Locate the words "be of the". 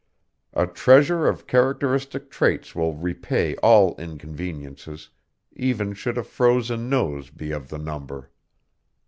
7.29-7.77